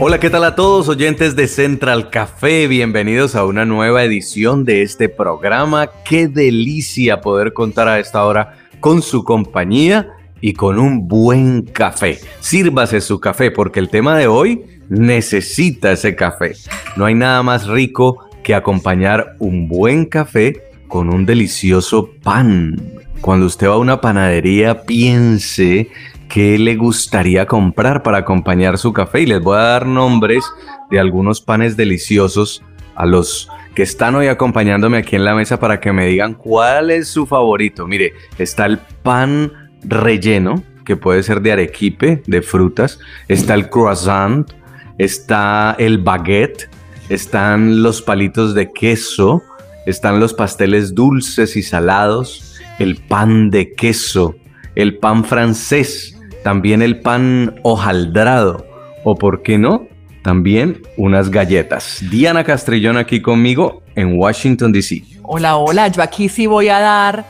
[0.00, 2.66] Hola, ¿qué tal a todos oyentes de Central Café?
[2.66, 5.88] Bienvenidos a una nueva edición de este programa.
[6.04, 10.08] Qué delicia poder contar a esta hora con su compañía
[10.40, 12.18] y con un buen café.
[12.40, 16.54] Sírvase su café porque el tema de hoy necesita ese café.
[16.96, 23.46] No hay nada más rico que acompañar un buen café con un delicioso pan cuando
[23.46, 25.88] usted va a una panadería, piense
[26.34, 29.20] qué le gustaría comprar para acompañar su café.
[29.20, 30.44] Y les voy a dar nombres
[30.90, 32.60] de algunos panes deliciosos
[32.96, 36.90] a los que están hoy acompañándome aquí en la mesa para que me digan cuál
[36.90, 37.86] es su favorito.
[37.86, 39.52] Mire, está el pan
[39.84, 42.98] relleno, que puede ser de arequipe, de frutas.
[43.28, 44.50] Está el croissant,
[44.98, 46.68] está el baguette,
[47.10, 49.40] están los palitos de queso,
[49.86, 54.34] están los pasteles dulces y salados el pan de queso,
[54.74, 56.13] el pan francés,
[56.44, 58.66] también el pan hojaldrado
[59.02, 59.88] o, por qué no,
[60.22, 62.04] también unas galletas.
[62.10, 65.02] Diana Castrillón aquí conmigo en Washington, D.C.
[65.22, 67.24] Hola, hola, yo aquí sí voy a dar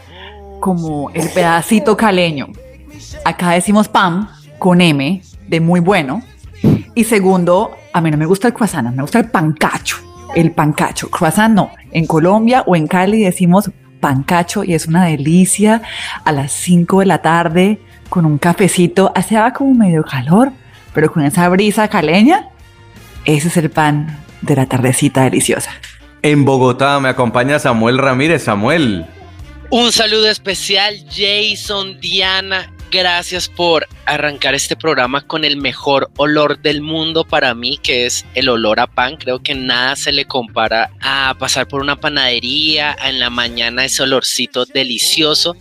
[0.61, 2.49] como el pedacito caleño.
[3.25, 6.23] Acá decimos pan con M de muy bueno.
[6.95, 9.97] Y segundo, a mí no me gusta el croissant, me gusta el pancacho.
[10.35, 11.71] El pancacho, croissant no.
[11.93, 13.71] En Colombia o en Cali decimos
[14.01, 15.83] pancacho y es una delicia
[16.25, 19.13] a las 5 de la tarde con un cafecito.
[19.15, 20.53] Hacía como medio calor,
[20.93, 22.49] pero con esa brisa caleña,
[23.25, 25.71] ese es el pan de la tardecita deliciosa.
[26.23, 28.45] En Bogotá me acompaña Samuel Ramírez.
[28.45, 29.07] Samuel.
[29.71, 36.81] Un saludo especial, Jason, Diana gracias por arrancar este programa con el mejor olor del
[36.81, 39.17] mundo para mí, que es el olor a pan.
[39.17, 44.05] Creo que nada se le compara a pasar por una panadería en la mañana, ese
[44.05, 45.57] olorcito delicioso.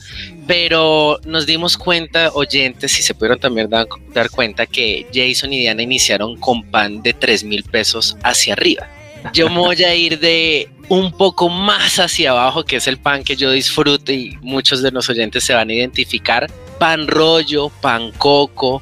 [0.45, 5.61] Pero nos dimos cuenta, oyentes, si se pudieron también dar, dar cuenta, que Jason y
[5.61, 8.87] Diana iniciaron con pan de 3 mil pesos hacia arriba.
[9.33, 13.23] Yo me voy a ir de un poco más hacia abajo, que es el pan
[13.23, 16.51] que yo disfruto y muchos de los oyentes se van a identificar.
[16.83, 18.81] Pan rollo, pan coco,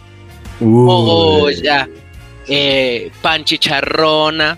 [0.60, 1.88] mogolla,
[2.48, 4.58] eh, pan chicharrona,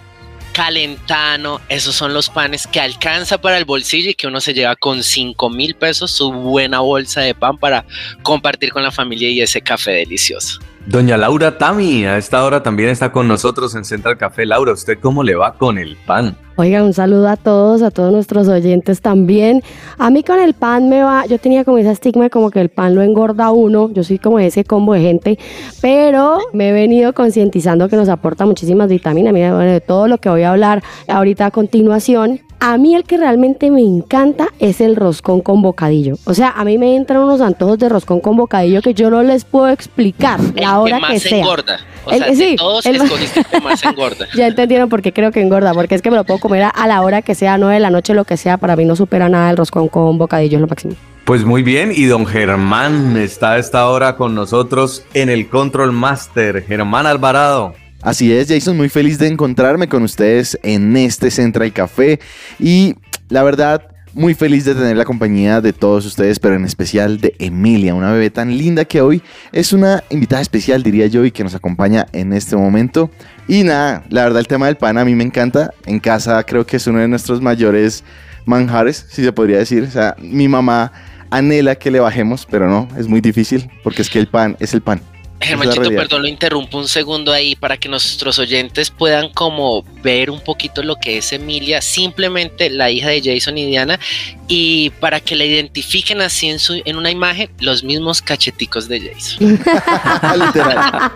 [0.54, 1.59] calentano.
[1.68, 5.04] Esos son los panes que alcanza para el bolsillo y que uno se lleva con
[5.04, 7.86] 5 mil pesos su buena bolsa de pan para
[8.22, 10.62] compartir con la familia y ese café delicioso.
[10.85, 14.45] Doña Laura Tami, a esta hora también está con nosotros en Central Café.
[14.45, 16.35] Laura, ¿usted cómo le va con el pan?
[16.57, 19.63] Oiga, un saludo a todos, a todos nuestros oyentes también.
[19.97, 22.67] A mí con el pan me va, yo tenía como esa estigma como que el
[22.67, 25.39] pan lo engorda uno, yo soy como ese combo de gente,
[25.81, 29.33] pero me he venido concientizando que nos aporta muchísimas vitaminas.
[29.33, 33.03] Mira, bueno, de todo lo que voy a hablar ahorita a continuación, a mí el
[33.03, 36.16] que realmente me encanta es el roscón con bocadillo.
[36.24, 39.22] O sea, a mí me entran unos antojos de roscón con bocadillo que yo no
[39.22, 41.40] les puedo explicar la hora que, más sea.
[41.40, 41.79] engorda.
[42.06, 44.28] O sea, de todos el, escogiste que más engorda.
[44.34, 46.88] ya entendieron por qué creo que engorda, porque es que me lo puedo comer a,
[46.88, 48.57] la hora que sea, nueve de la noche, lo que sea.
[48.57, 50.94] Para mí no supera nada el roscón con bocadillo, es lo máximo.
[51.25, 55.91] Pues muy bien, y don Germán está a esta hora con nosotros en el Control
[55.91, 56.63] Master.
[56.66, 57.74] Germán Alvarado.
[58.03, 62.19] Así es, Jason, muy feliz de encontrarme con ustedes en este Central Café
[62.59, 62.96] y
[63.30, 67.34] la verdad, muy feliz de tener la compañía de todos ustedes, pero en especial de
[67.40, 71.46] Emilia, una bebé tan linda que hoy es una invitada especial, diría yo, y que
[71.46, 73.09] nos acompaña en este momento.
[73.47, 75.72] Y nada, la verdad el tema del pan a mí me encanta.
[75.86, 78.03] En casa creo que es uno de nuestros mayores
[78.46, 79.84] manjares, si se podría decir.
[79.84, 80.92] O sea, mi mamá
[81.30, 84.74] anhela que le bajemos, pero no, es muy difícil porque es que el pan es
[84.74, 85.12] el pan.
[85.44, 90.40] Germanchito, perdón, lo interrumpo un segundo ahí para que nuestros oyentes puedan como ver un
[90.40, 94.00] poquito lo que es Emilia, simplemente la hija de Jason y Diana,
[94.48, 99.12] y para que la identifiquen así en, su, en una imagen, los mismos cacheticos de
[99.12, 99.50] Jason.
[100.45, 101.12] Literal.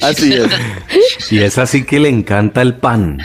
[0.00, 1.32] así es.
[1.32, 3.22] Y es así que le encanta el pan.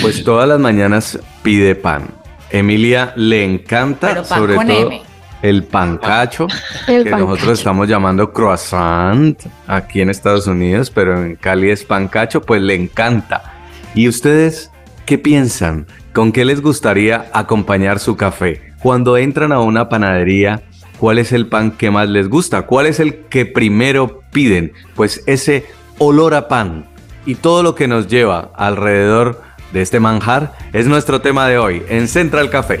[0.00, 2.14] Pues todas las mañanas pide pan.
[2.50, 5.07] Emilia le encanta, sobre todo
[5.42, 6.46] el pancacho,
[6.86, 12.62] que nosotros estamos llamando croissant aquí en Estados Unidos, pero en Cali es pancacho, pues
[12.62, 13.54] le encanta.
[13.94, 14.70] ¿Y ustedes
[15.06, 15.86] qué piensan?
[16.12, 18.72] ¿Con qué les gustaría acompañar su café?
[18.82, 20.62] Cuando entran a una panadería,
[20.98, 22.62] ¿cuál es el pan que más les gusta?
[22.62, 24.72] ¿Cuál es el que primero piden?
[24.94, 25.66] Pues ese
[25.98, 26.86] olor a pan
[27.26, 29.42] y todo lo que nos lleva alrededor
[29.72, 32.80] de este manjar es nuestro tema de hoy en Central Café.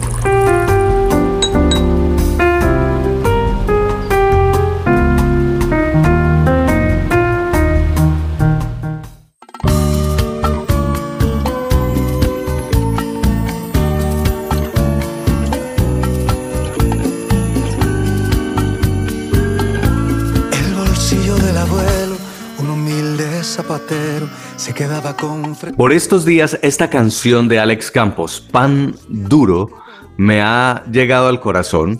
[25.77, 29.69] Por estos días, esta canción de Alex Campos, Pan Duro,
[30.17, 31.99] me ha llegado al corazón.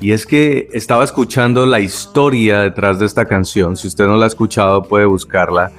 [0.00, 3.76] Y es que estaba escuchando la historia detrás de esta canción.
[3.76, 5.72] Si usted no la ha escuchado, puede buscarla.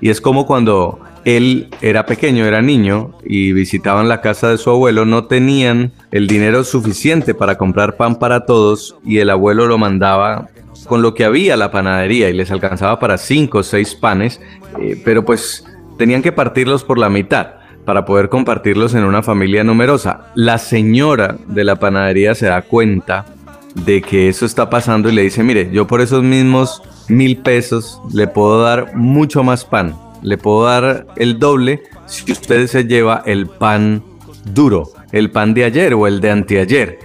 [0.00, 4.70] Y es como cuando él era pequeño, era niño, y visitaban la casa de su
[4.70, 9.78] abuelo, no tenían el dinero suficiente para comprar pan para todos y el abuelo lo
[9.78, 10.48] mandaba
[10.86, 14.40] con lo que había la panadería y les alcanzaba para cinco o seis panes,
[14.78, 15.64] eh, pero pues
[15.98, 17.54] tenían que partirlos por la mitad
[17.84, 20.32] para poder compartirlos en una familia numerosa.
[20.34, 23.26] La señora de la panadería se da cuenta
[23.74, 28.00] de que eso está pasando y le dice, mire, yo por esos mismos mil pesos
[28.12, 33.22] le puedo dar mucho más pan, le puedo dar el doble si usted se lleva
[33.26, 34.02] el pan
[34.52, 36.98] duro, el pan de ayer o el de anteayer.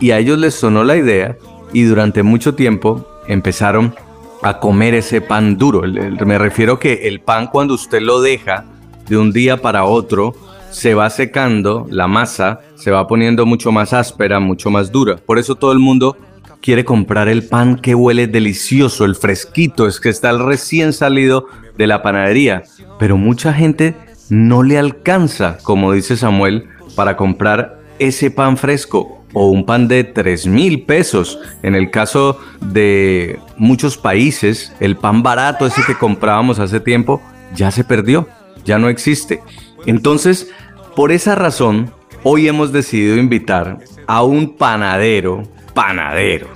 [0.00, 1.36] Y a ellos les sonó la idea
[1.72, 3.94] y durante mucho tiempo empezaron
[4.44, 5.82] a comer ese pan duro.
[6.26, 8.66] Me refiero que el pan cuando usted lo deja
[9.08, 10.34] de un día para otro,
[10.70, 15.16] se va secando, la masa se va poniendo mucho más áspera, mucho más dura.
[15.16, 16.18] Por eso todo el mundo
[16.60, 21.46] quiere comprar el pan que huele delicioso, el fresquito, es que está recién salido
[21.78, 22.64] de la panadería.
[22.98, 23.96] Pero mucha gente
[24.28, 30.04] no le alcanza, como dice Samuel, para comprar ese pan fresco o un pan de
[30.04, 31.38] 3 mil pesos.
[31.62, 37.20] En el caso de muchos países, el pan barato, ese que comprábamos hace tiempo,
[37.54, 38.26] ya se perdió,
[38.64, 39.42] ya no existe.
[39.84, 40.50] Entonces,
[40.96, 41.92] por esa razón,
[42.22, 45.42] hoy hemos decidido invitar a un panadero,
[45.74, 46.48] panadero,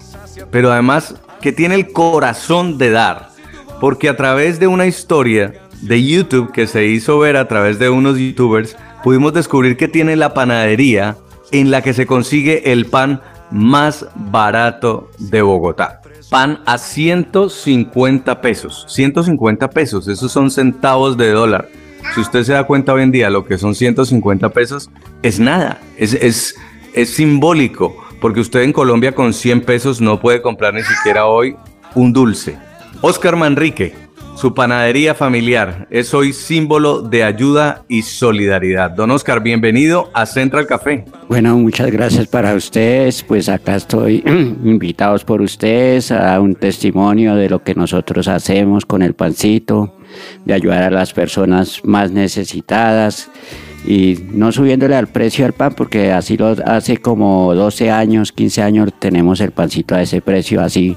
[0.51, 3.31] pero además que tiene el corazón de dar,
[3.81, 7.89] porque a través de una historia de YouTube que se hizo ver a través de
[7.89, 11.17] unos youtubers, pudimos descubrir que tiene la panadería
[11.53, 16.01] en la que se consigue el pan más barato de Bogotá.
[16.31, 18.85] Pan a 150 pesos.
[18.89, 21.69] 150 pesos, esos son centavos de dólar.
[22.15, 24.91] Si usted se da cuenta hoy en día lo que son 150 pesos,
[25.23, 26.55] es nada, es, es,
[27.11, 31.57] simbólico, porque usted en Colombia con 100 pesos no puede comprar ni siquiera hoy
[31.95, 32.59] un dulce.
[33.03, 33.95] Oscar Manrique,
[34.39, 38.93] su panadería familiar es hoy símbolo de ayuda y solidaridad.
[38.93, 41.05] Don Oscar, bienvenido a Central Café.
[41.29, 43.25] Bueno, muchas gracias para ustedes.
[43.25, 49.03] Pues acá estoy invitados por ustedes a un testimonio de lo que nosotros hacemos con
[49.03, 49.97] el pancito,
[50.45, 53.33] de ayudar a las personas más necesitadas
[53.85, 58.63] y no subiéndole al precio al pan porque así lo hace como 12 años, 15
[58.63, 60.97] años tenemos el pancito a ese precio así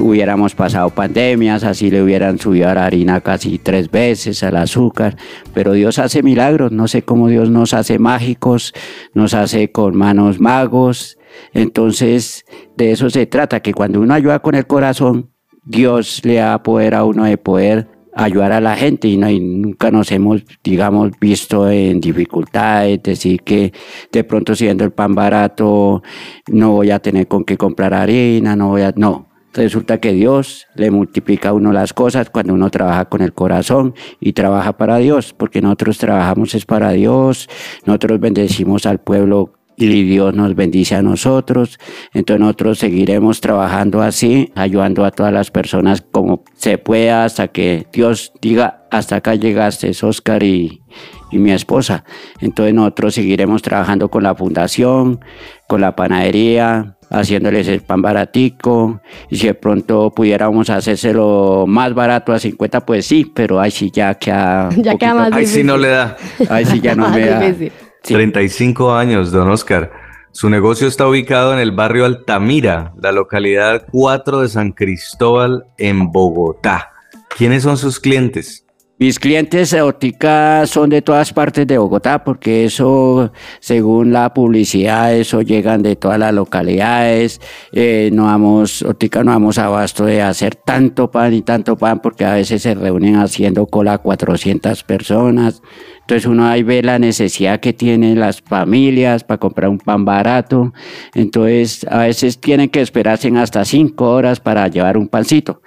[0.00, 5.16] hubiéramos pasado pandemias, así le hubieran subido a la harina casi tres veces, al azúcar,
[5.54, 8.74] pero Dios hace milagros, no sé cómo Dios nos hace mágicos,
[9.14, 11.18] nos hace con manos magos,
[11.52, 12.44] entonces
[12.76, 15.30] de eso se trata, que cuando uno ayuda con el corazón,
[15.64, 19.90] Dios le da poder a uno de poder ayudar a la gente y, y nunca
[19.90, 23.72] nos hemos, digamos, visto en dificultades, decir que
[24.10, 26.02] de pronto siendo el pan barato
[26.48, 30.66] no voy a tener con qué comprar harina, no voy a, no, Resulta que Dios
[30.74, 34.98] le multiplica a uno las cosas cuando uno trabaja con el corazón y trabaja para
[34.98, 37.48] Dios, porque nosotros trabajamos es para Dios,
[37.86, 41.78] nosotros bendecimos al pueblo y Dios nos bendice a nosotros.
[42.12, 47.86] Entonces nosotros seguiremos trabajando así, ayudando a todas las personas como se pueda hasta que
[47.92, 50.82] Dios diga, hasta acá llegaste, Oscar y,
[51.30, 52.04] y mi esposa.
[52.40, 55.20] Entonces nosotros seguiremos trabajando con la fundación,
[55.68, 62.32] con la panadería, haciéndoles el pan baratico y si de pronto pudiéramos hacérselo más barato
[62.32, 65.76] a 50 pues sí pero ahí sí ya queda Ya queda más Ahí sí no
[65.76, 66.16] le da.
[66.50, 67.54] ahí sí ya no me da.
[68.02, 68.14] Sí.
[68.14, 69.90] 35 años, don Oscar.
[70.32, 76.10] Su negocio está ubicado en el barrio Altamira, la localidad 4 de San Cristóbal, en
[76.12, 76.92] Bogotá.
[77.36, 78.64] ¿Quiénes son sus clientes?
[79.00, 85.14] Mis clientes de óptica son de todas partes de Bogotá, porque eso, según la publicidad,
[85.14, 87.40] eso llegan de todas las localidades.
[87.70, 92.24] Eh, no vamos, óptica no vamos abasto de hacer tanto pan y tanto pan, porque
[92.24, 95.62] a veces se reúnen haciendo cola 400 personas.
[96.00, 100.72] Entonces uno ahí ve la necesidad que tienen las familias para comprar un pan barato.
[101.14, 105.62] Entonces a veces tienen que esperarse hasta cinco horas para llevar un pancito.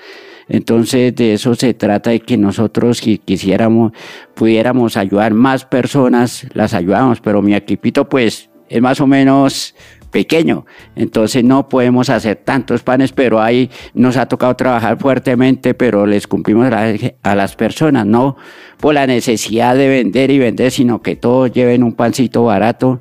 [0.54, 3.94] Entonces de eso se trata de que nosotros si quisiéramos,
[4.36, 9.74] pudiéramos ayudar más personas, las ayudamos, pero mi equipito pues es más o menos
[10.12, 10.66] pequeño,
[10.98, 16.28] entonces no podemos hacer tantos panes, pero ahí nos ha tocado trabajar fuertemente, pero les
[16.28, 18.36] cumplimos a, las personas, no
[18.78, 23.00] por la necesidad de vender y vender, sino que todos lleven un pancito barato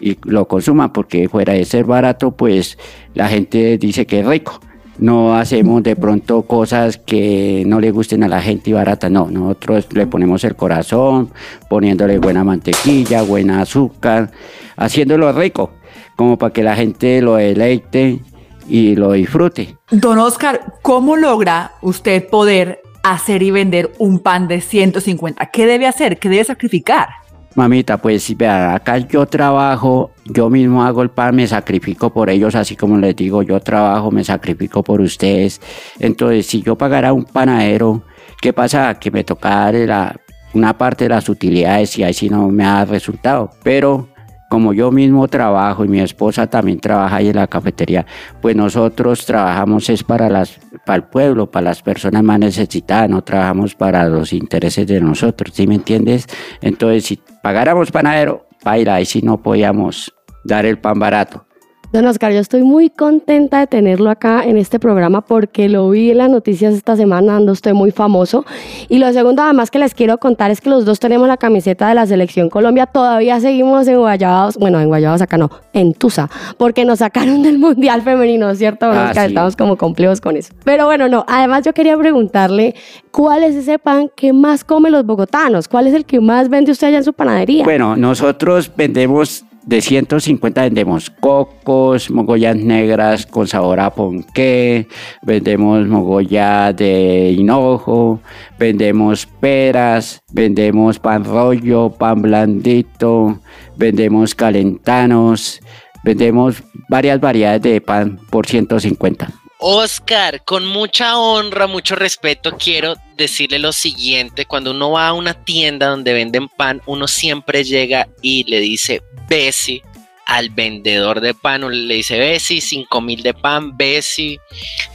[0.00, 2.76] y lo consuman, porque fuera de ser barato, pues
[3.14, 4.60] la gente dice que es rico
[5.00, 9.30] no hacemos de pronto cosas que no le gusten a la gente y barata, no,
[9.30, 11.30] nosotros le ponemos el corazón,
[11.68, 14.30] poniéndole buena mantequilla, buena azúcar,
[14.76, 15.72] haciéndolo rico,
[16.16, 18.20] como para que la gente lo deleite
[18.68, 19.76] y lo disfrute.
[19.90, 25.46] Don Oscar, ¿cómo logra usted poder hacer y vender un pan de 150?
[25.46, 26.18] ¿Qué debe hacer?
[26.18, 27.08] ¿Qué debe sacrificar?
[27.56, 32.54] Mamita, pues vea, acá yo trabajo, yo mismo hago el pan, me sacrifico por ellos,
[32.54, 35.60] así como les digo, yo trabajo, me sacrifico por ustedes.
[35.98, 38.02] Entonces, si yo pagara un panadero,
[38.40, 38.94] ¿qué pasa?
[39.00, 40.14] Que me toca la,
[40.54, 43.50] una parte de las utilidades y ahí sí no me ha resultado.
[43.64, 44.08] Pero
[44.50, 48.04] como yo mismo trabajo y mi esposa también trabaja ahí en la cafetería,
[48.42, 53.22] pues nosotros trabajamos es para, las, para el pueblo, para las personas más necesitadas, no
[53.22, 56.26] trabajamos para los intereses de nosotros, ¿sí me entiendes?
[56.60, 61.46] Entonces, si pagáramos panadero, baila, ahí sí no podíamos dar el pan barato.
[61.92, 66.12] Don Oscar, yo estoy muy contenta de tenerlo acá en este programa porque lo vi
[66.12, 68.46] en las noticias esta semana, ando usted muy famoso.
[68.88, 71.88] Y lo segundo, además, que les quiero contar es que los dos tenemos la camiseta
[71.88, 72.86] de la Selección Colombia.
[72.86, 77.58] Todavía seguimos en Guayabados, bueno, en Guayabados acá no, en Tusa, porque nos sacaron del
[77.58, 79.26] Mundial Femenino, ¿cierto, don ah, Oscar?
[79.26, 80.54] Estamos como complejos con eso.
[80.62, 82.76] Pero bueno, no, además yo quería preguntarle,
[83.10, 85.66] ¿cuál es ese pan que más comen los bogotanos?
[85.66, 87.64] ¿Cuál es el que más vende usted allá en su panadería?
[87.64, 94.86] Bueno, nosotros vendemos de 150 vendemos cocos, mogollas negras con sabor a ponqué,
[95.22, 98.20] vendemos mogolla de hinojo,
[98.58, 103.40] vendemos peras, vendemos pan rollo, pan blandito,
[103.76, 105.60] vendemos calentanos,
[106.04, 109.28] vendemos varias variedades de pan por 150.
[109.60, 114.46] Oscar, con mucha honra, mucho respeto, quiero decirle lo siguiente.
[114.46, 119.02] Cuando uno va a una tienda donde venden pan, uno siempre llega y le dice
[119.28, 119.82] Bessie
[120.24, 124.40] al vendedor de pan, le dice Bessie, 5 mil de pan, Bessie,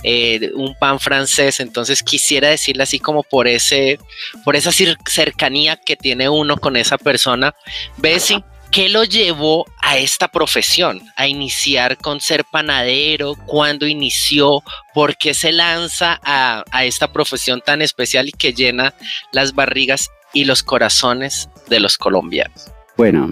[0.02, 1.60] eh, un pan francés.
[1.60, 4.00] Entonces quisiera decirle así como por ese,
[4.44, 7.54] por esa cercanía que tiene uno con esa persona,
[7.98, 11.02] Bessie ¿Qué lo llevó a esta profesión?
[11.16, 17.82] A iniciar con ser panadero, cuándo inició, por qué se lanza a, esta profesión tan
[17.82, 18.94] especial y que llena
[19.32, 22.72] las barrigas y los corazones de los colombianos.
[22.98, 23.32] Bueno,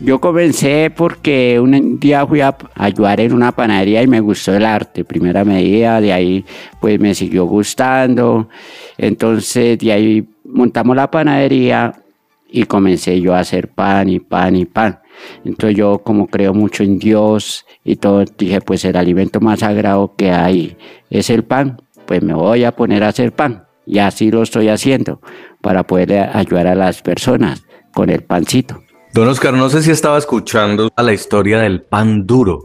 [0.00, 4.64] yo comencé porque un día fui a ayudar en una panadería y me gustó el
[4.64, 6.44] arte, primera medida, de ahí
[6.80, 8.48] pues me siguió gustando,
[8.98, 12.01] entonces de ahí montamos la panadería
[12.52, 15.00] y comencé yo a hacer pan y pan y pan.
[15.44, 20.14] Entonces yo como creo mucho en Dios y todo, dije pues el alimento más sagrado
[20.16, 20.76] que hay
[21.10, 23.64] es el pan, pues me voy a poner a hacer pan.
[23.86, 25.20] Y así lo estoy haciendo
[25.60, 28.80] para poder ayudar a las personas con el pancito.
[29.14, 32.60] Don Oscar, no sé si estaba escuchando a la historia del pan duro.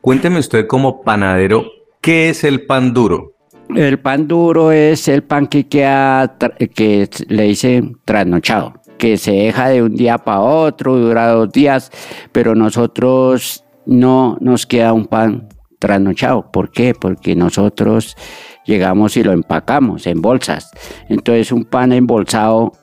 [0.00, 1.66] Cuénteme usted como panadero,
[2.00, 3.32] ¿qué es el pan duro?
[3.74, 6.36] El pan duro es el pan que, queda,
[6.74, 11.90] que le dicen trasnochado que se deja de un día para otro, dura dos días,
[12.30, 15.48] pero nosotros no nos queda un pan
[15.80, 16.52] trasnochado.
[16.52, 16.94] ¿Por qué?
[16.94, 18.16] Porque nosotros
[18.64, 20.70] llegamos y lo empacamos en bolsas.
[21.08, 22.74] Entonces un pan embolsado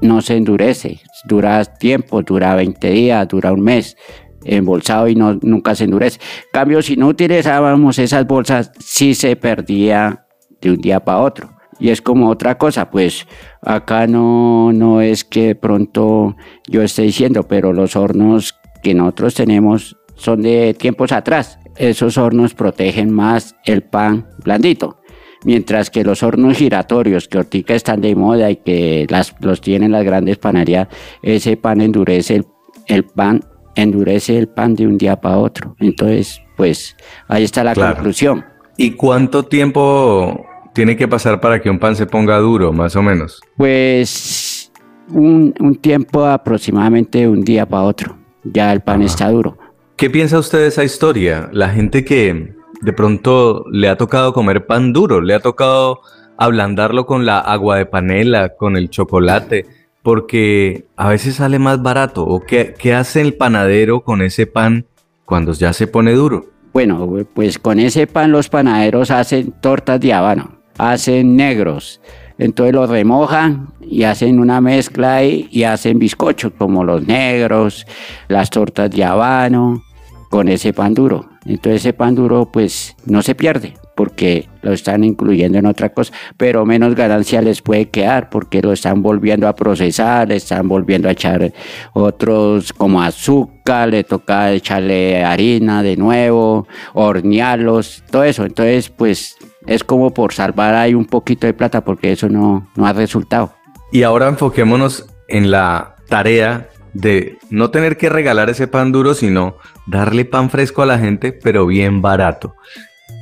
[0.00, 3.98] no se endurece, dura tiempo, dura 20 días, dura un mes
[4.46, 6.20] embolsado y no, nunca se endurece.
[6.54, 10.24] cambio, si no utilizábamos esas bolsas, sí se perdía
[10.62, 13.26] de un día para otro y es como otra cosa, pues
[13.62, 16.36] acá no, no es que pronto
[16.68, 21.58] yo esté diciendo, pero los hornos que nosotros tenemos son de tiempos atrás.
[21.76, 24.98] Esos hornos protegen más el pan blandito.
[25.44, 29.92] Mientras que los hornos giratorios que ahorita están de moda y que las, los tienen
[29.92, 30.88] las grandes panaderías,
[31.22, 32.46] ese pan endurece el,
[32.86, 33.42] el pan,
[33.74, 35.74] endurece el pan de un día para otro.
[35.80, 36.94] Entonces, pues
[37.26, 38.44] ahí está la conclusión.
[38.76, 43.02] ¿Y cuánto tiempo tiene que pasar para que un pan se ponga duro, más o
[43.02, 43.40] menos?
[43.56, 44.72] Pues
[45.12, 48.16] un, un tiempo aproximadamente un día para otro.
[48.44, 49.06] Ya el pan Ajá.
[49.06, 49.58] está duro.
[49.96, 51.50] ¿Qué piensa usted de esa historia?
[51.52, 56.00] La gente que de pronto le ha tocado comer pan duro, le ha tocado
[56.38, 59.66] ablandarlo con la agua de panela, con el chocolate,
[60.02, 62.24] porque a veces sale más barato.
[62.24, 64.86] ¿O qué, qué hace el panadero con ese pan
[65.26, 66.46] cuando ya se pone duro?
[66.72, 72.00] Bueno, pues con ese pan los panaderos hacen tortas de habano, hacen negros.
[72.38, 77.86] Entonces los remojan y hacen una mezcla ahí y hacen bizcochos como los negros,
[78.28, 79.82] las tortas de habano,
[80.30, 81.28] con ese pan duro.
[81.44, 86.14] Entonces ese pan duro pues no se pierde porque lo están incluyendo en otra cosa,
[86.38, 91.08] pero menos ganancia les puede quedar porque lo están volviendo a procesar, le están volviendo
[91.08, 91.52] a echar
[91.92, 98.46] otros como azúcar, le toca echarle harina de nuevo, hornearlos, todo eso.
[98.46, 99.36] Entonces pues
[99.66, 103.52] es como por salvar ahí un poquito de plata porque eso no, no ha resultado.
[103.92, 109.56] Y ahora enfoquémonos en la tarea de no tener que regalar ese pan duro, sino
[109.86, 112.54] darle pan fresco a la gente, pero bien barato.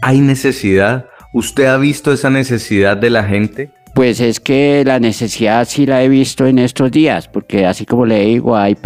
[0.02, 1.08] ¿Hay necesidad?
[1.34, 3.70] ¿Usted ha visto esa necesidad de la gente?
[3.98, 8.06] Pues es que la necesidad sí la he visto en estos días, porque así como
[8.06, 8.76] le digo, hay,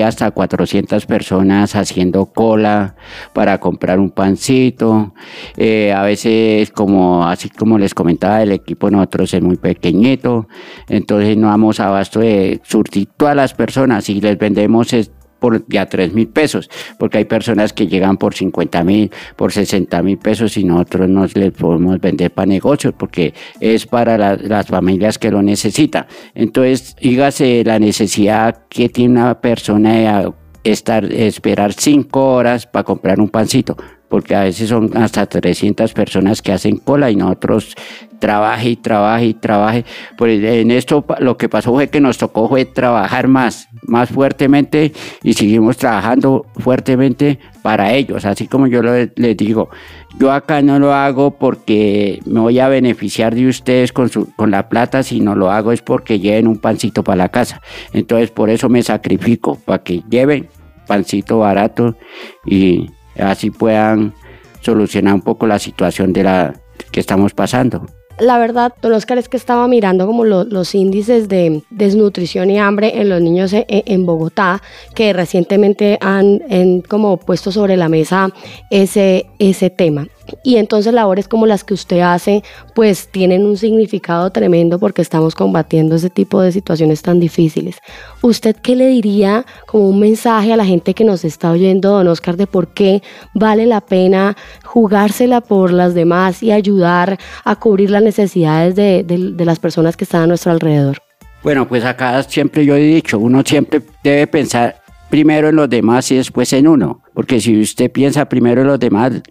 [0.00, 2.96] hasta 400 personas haciendo cola
[3.32, 5.14] para comprar un pancito.
[5.56, 10.48] Eh, a veces, como así como les comentaba, el equipo nosotros es muy pequeñito,
[10.88, 14.92] entonces no damos abasto de surtir todas las personas y les vendemos
[15.38, 20.02] por ya 3 mil pesos, porque hay personas que llegan por 50 mil, por 60
[20.02, 24.66] mil pesos y nosotros no les podemos vender para negocios porque es para la- las
[24.66, 26.06] familias que lo necesitan.
[26.34, 30.32] Entonces, dígase la necesidad que tiene una persona de
[30.64, 33.76] estar, esperar 5 horas para comprar un pancito,
[34.08, 37.74] porque a veces son hasta 300 personas que hacen cola y nosotros
[38.18, 39.84] trabaje y trabaje y trabaje.
[40.16, 44.92] Pues en esto lo que pasó fue que nos tocó fue trabajar más, más fuertemente
[45.22, 48.24] y seguimos trabajando fuertemente para ellos.
[48.24, 49.70] Así como yo les digo,
[50.18, 54.50] yo acá no lo hago porque me voy a beneficiar de ustedes con, su, con
[54.50, 57.60] la plata, sino lo hago es porque lleven un pancito para la casa.
[57.92, 60.48] Entonces por eso me sacrifico, para que lleven
[60.86, 61.96] pancito barato
[62.44, 64.14] y así puedan
[64.60, 66.54] solucionar un poco la situación de la
[66.90, 67.86] que estamos pasando.
[68.18, 72.58] La verdad, don Oscar, es que estaba mirando como lo- los índices de desnutrición y
[72.58, 74.62] hambre en los niños e- e- en, Bogotá,
[74.94, 78.30] que recientemente han, han como puesto sobre la mesa
[78.70, 80.06] ese, ese tema.
[80.42, 82.42] Y entonces labores como las que usted hace,
[82.74, 87.76] pues tienen un significado tremendo porque estamos combatiendo ese tipo de situaciones tan difíciles.
[88.22, 92.08] ¿Usted qué le diría como un mensaje a la gente que nos está oyendo, don
[92.08, 93.02] Oscar, de por qué
[93.34, 99.44] vale la pena jugársela por las demás y ayudar a cubrir las necesidades de, de-
[99.44, 100.98] las personas que están a nuestro alrededor?
[101.42, 104.76] Bueno, pues acá siempre yo he dicho, uno siempre debe pensar
[105.08, 108.80] primero en los demás y después en uno, porque si usted piensa primero en los
[108.80, 109.22] demás,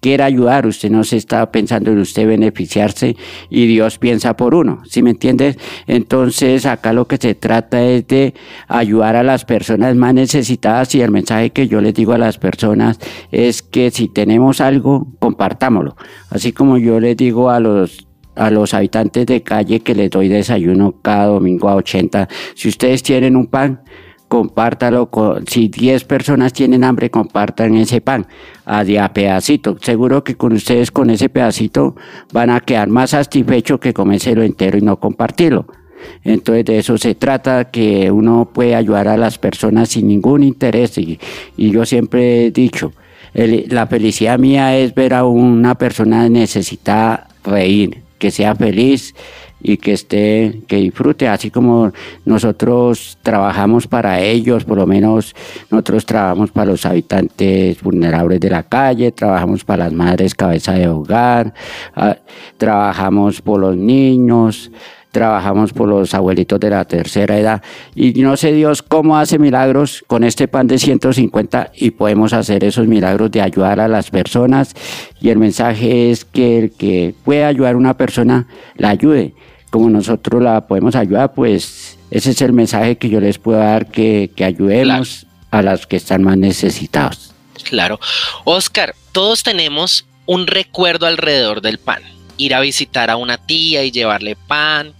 [0.00, 3.16] quiere ayudar, usted no se está pensando en usted beneficiarse
[3.50, 5.58] y Dios piensa por uno, ¿sí me entiendes?
[5.86, 8.34] Entonces acá lo que se trata es de
[8.68, 12.38] ayudar a las personas más necesitadas y el mensaje que yo les digo a las
[12.38, 12.98] personas
[13.32, 15.96] es que si tenemos algo, compartámoslo,
[16.30, 20.28] así como yo les digo a los a los habitantes de calle que les doy
[20.28, 22.28] desayuno cada domingo a 80.
[22.54, 23.82] Si ustedes tienen un pan,
[24.28, 25.10] compártalo.
[25.10, 28.26] Con, si 10 personas tienen hambre, compartan ese pan
[28.64, 29.76] a, a pedacito.
[29.80, 31.96] Seguro que con ustedes con ese pedacito
[32.32, 35.66] van a quedar más satisfechos que comérselo entero y no compartirlo.
[36.22, 40.96] Entonces de eso se trata, que uno puede ayudar a las personas sin ningún interés.
[40.98, 41.18] Y,
[41.56, 42.92] y yo siempre he dicho,
[43.34, 49.14] la felicidad mía es ver a una persona necesitada reír, que sea feliz
[49.60, 51.92] y que esté, que disfrute, así como
[52.24, 55.34] nosotros trabajamos para ellos, por lo menos
[55.70, 60.88] nosotros trabajamos para los habitantes vulnerables de la calle, trabajamos para las madres cabeza de
[60.88, 61.54] hogar,
[61.96, 62.16] ah,
[62.56, 64.70] trabajamos por los niños,
[65.10, 67.62] trabajamos por los abuelitos de la tercera edad.
[67.94, 72.64] Y no sé Dios cómo hace milagros con este pan de 150 y podemos hacer
[72.64, 74.74] esos milagros de ayudar a las personas.
[75.20, 79.34] Y el mensaje es que el que puede ayudar a una persona la ayude.
[79.70, 83.86] Como nosotros la podemos ayudar pues ese es el mensaje que yo les puedo dar
[83.86, 87.34] que, que ayudemos a las que están más necesitados.
[87.64, 88.00] Claro.
[88.44, 92.02] Oscar, todos tenemos un recuerdo alrededor del pan.
[92.38, 94.94] Ir a visitar a una tía y llevarle pan,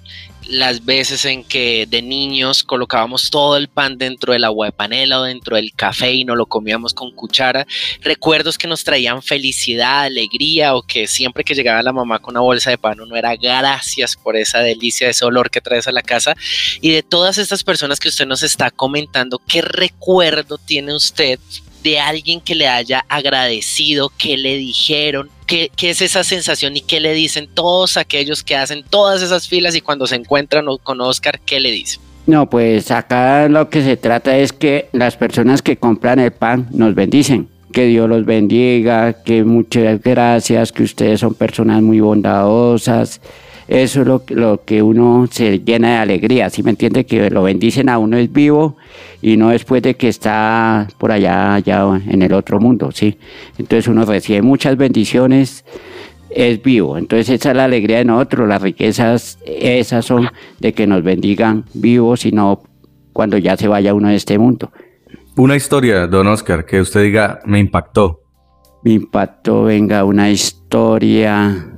[0.48, 5.20] las veces en que de niños colocábamos todo el pan dentro del agua de panela
[5.20, 7.66] o dentro del café y no lo comíamos con cuchara.
[8.00, 12.40] Recuerdos que nos traían felicidad, alegría o que siempre que llegaba la mamá con una
[12.40, 16.02] bolsa de pan uno era gracias por esa delicia, ese olor que traes a la
[16.02, 16.34] casa.
[16.80, 21.38] Y de todas estas personas que usted nos está comentando, ¿qué recuerdo tiene usted
[21.82, 27.00] de alguien que le haya agradecido, que le dijeron, qué, es esa sensación y qué
[27.00, 31.40] le dicen todos aquellos que hacen todas esas filas y cuando se encuentran con Oscar,
[31.44, 32.00] ¿qué le dicen?
[32.26, 36.68] No, pues acá lo que se trata es que las personas que compran el pan
[36.72, 37.48] nos bendicen.
[37.72, 43.20] Que Dios los bendiga, que muchas gracias, que ustedes son personas muy bondadosas,
[43.68, 47.04] eso es lo, lo, que uno se llena de alegría, ¿sí me entiende?
[47.04, 48.76] Que lo bendicen a uno es vivo
[49.20, 53.18] y no después de que está por allá, allá en el otro mundo, ¿sí?
[53.58, 55.66] Entonces uno recibe muchas bendiciones,
[56.30, 56.96] es vivo.
[56.96, 61.64] Entonces esa es la alegría de nosotros, las riquezas esas son de que nos bendigan
[61.74, 62.62] vivos y no
[63.12, 64.72] cuando ya se vaya uno de este mundo.
[65.36, 68.22] Una historia, don Oscar, que usted diga, me impactó.
[68.82, 71.77] Me impactó, venga, una historia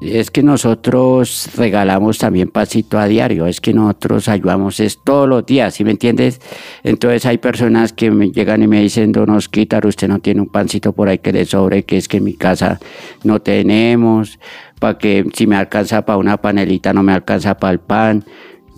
[0.00, 5.46] es que nosotros regalamos también pasito a diario, es que nosotros ayudamos es todos los
[5.46, 6.40] días, ¿sí me entiendes?
[6.84, 10.48] Entonces hay personas que me llegan y me dicen, don Osquitar, usted no tiene un
[10.48, 12.78] pancito por ahí que le sobre, que es que en mi casa
[13.24, 14.38] no tenemos,
[14.78, 18.24] para que si me alcanza para una panelita no me alcanza para el pan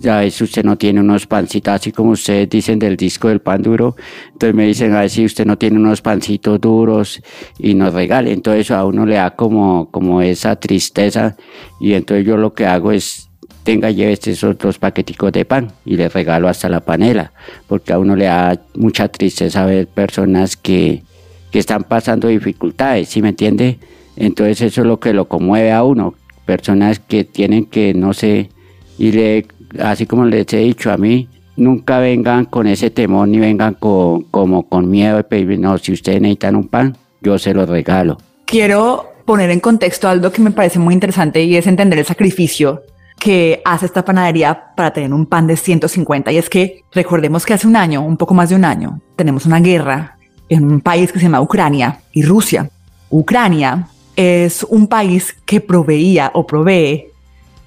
[0.07, 3.61] a veces usted no tiene unos pancitos, así como ustedes dicen del disco del pan
[3.61, 3.95] duro,
[4.31, 7.21] entonces me dicen a ver si usted no tiene unos pancitos duros
[7.57, 11.35] y nos regale, entonces a uno le da como, como esa tristeza
[11.79, 13.29] y entonces yo lo que hago es
[13.63, 17.33] tenga lleve esos dos paqueticos de pan y le regalo hasta la panela,
[17.67, 21.03] porque a uno le da mucha tristeza ver personas que,
[21.51, 23.79] que están pasando dificultades, ¿sí me entiende?
[24.15, 28.49] Entonces eso es lo que lo conmueve a uno, personas que tienen que, no sé,
[28.97, 29.45] y le
[29.79, 34.23] así como les he dicho a mí, nunca vengan con ese temor ni vengan con,
[34.23, 38.17] como con miedo de pedir, no, si ustedes necesitan un pan, yo se lo regalo.
[38.45, 42.81] Quiero poner en contexto algo que me parece muy interesante y es entender el sacrificio
[43.19, 46.31] que hace esta panadería para tener un pan de 150.
[46.31, 49.45] Y es que recordemos que hace un año, un poco más de un año, tenemos
[49.45, 52.69] una guerra en un país que se llama Ucrania y Rusia.
[53.09, 57.08] Ucrania es un país que proveía o provee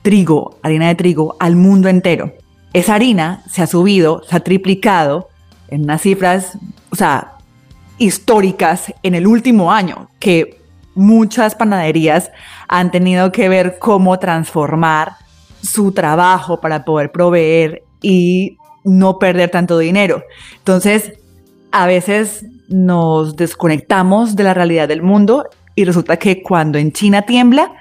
[0.02, 2.32] trigo, harina de trigo, al mundo entero.
[2.72, 5.28] Esa harina se ha subido, se ha triplicado
[5.68, 6.58] en unas cifras,
[6.90, 7.34] o sea,
[7.98, 10.58] históricas en el último año, que
[10.94, 12.30] muchas panaderías
[12.68, 15.12] han tenido que ver cómo transformar
[15.62, 20.22] su trabajo para poder proveer y no perder tanto dinero.
[20.58, 21.12] Entonces,
[21.70, 27.22] a veces nos desconectamos de la realidad del mundo y resulta que cuando en China
[27.22, 27.72] tiembla,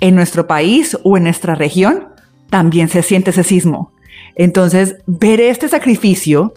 [0.00, 2.08] en nuestro país o en nuestra región,
[2.50, 3.92] también se siente ese sismo.
[4.34, 6.54] Entonces, ver este sacrificio,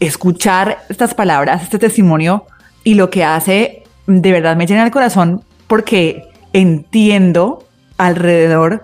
[0.00, 2.46] escuchar estas palabras, este testimonio
[2.84, 7.64] y lo que hace, de verdad me llena el corazón porque entiendo
[7.96, 8.82] alrededor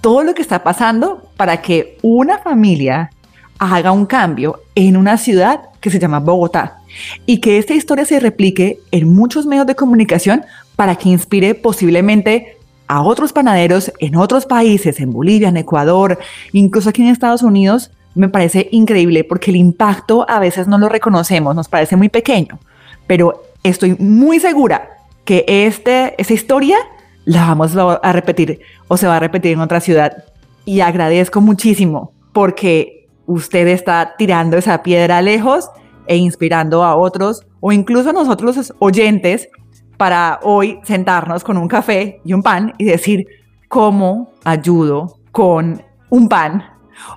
[0.00, 3.10] todo lo que está pasando para que una familia
[3.58, 6.78] haga un cambio en una ciudad que se llama Bogotá
[7.26, 10.44] y que esta historia se replique en muchos medios de comunicación
[10.76, 12.58] para que inspire posiblemente
[12.94, 16.16] a otros panaderos en otros países, en Bolivia, en Ecuador,
[16.52, 20.88] incluso aquí en Estados Unidos, me parece increíble porque el impacto a veces no lo
[20.88, 22.60] reconocemos, nos parece muy pequeño,
[23.08, 24.90] pero estoy muy segura
[25.24, 26.76] que este, esa historia
[27.24, 30.26] la vamos a repetir o se va a repetir en otra ciudad.
[30.64, 35.68] Y agradezco muchísimo porque usted está tirando esa piedra lejos
[36.06, 39.48] e inspirando a otros o incluso a nosotros oyentes
[39.96, 43.26] para hoy sentarnos con un café y un pan y decir
[43.68, 46.64] cómo ayudo con un pan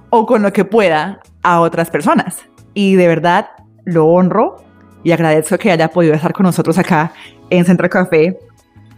[0.10, 2.46] o con lo que pueda a otras personas.
[2.74, 3.50] Y de verdad
[3.86, 4.58] lo honro
[5.04, 7.14] y agradezco que haya podido estar con nosotros acá
[7.50, 8.38] en Centro Café,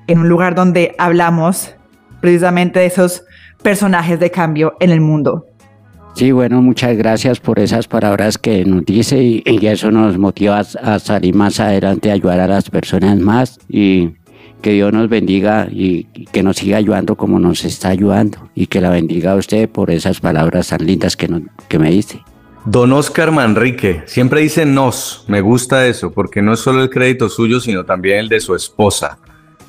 [0.08, 1.76] en un lugar donde hablamos
[2.22, 3.24] precisamente de esos
[3.62, 5.46] personajes de cambio en el mundo.
[6.15, 11.00] Sí, bueno, muchas gracias por esas palabras que nos dice y, eso nos motiva a,
[11.00, 14.10] salir más adelante, a ayudar a las personas más y
[14.62, 18.82] que Dios nos bendiga y, que nos siga ayudando como nos está ayudando y que
[18.82, 21.30] la bendiga a usted por esas palabras tan lindas que,
[21.69, 22.22] que me dice.
[22.65, 27.30] Don Oscar Manrique, siempre dice nos, me gusta eso, porque no es solo el crédito
[27.30, 29.17] suyo, sino también el de su esposa.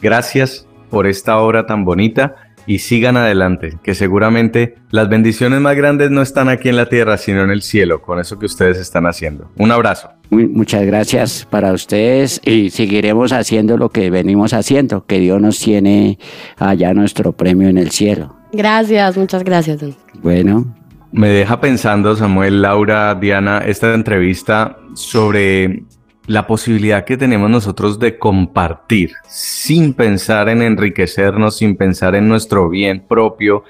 [0.02, 2.34] Gracias por esta obra tan bonita
[2.66, 7.16] y sigan adelante, que seguramente las bendiciones más grandes no están aquí en la tierra,
[7.16, 9.50] sino en el cielo, con eso que ustedes están haciendo.
[9.56, 10.10] Un abrazo.
[10.30, 16.18] muchas gracias para ustedes y seguiremos haciendo lo que venimos haciendo, que Dios nos tiene
[16.58, 18.36] allá nuestro premio en el cielo.
[18.52, 19.80] Gracias, muchas gracias.
[20.22, 20.74] Bueno,
[21.12, 25.84] me deja pensando, Samuel, Laura, Diana, esta entrevista sobre
[26.30, 32.68] la posibilidad que tenemos nosotros de compartir sin pensar en enriquecernos, sin pensar en nuestro
[32.68, 33.64] bien propio,